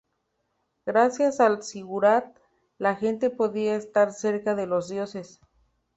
Gracias 0.87 1.39
al 1.39 1.61
zigurat, 1.61 2.35
la 2.79 2.95
gente 2.95 3.29
podía 3.29 3.75
estar 3.75 4.11
cerca 4.11 4.55
de 4.55 4.65
los 4.65 4.89
dioses. 4.89 5.39